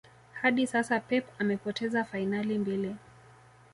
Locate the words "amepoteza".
1.39-2.03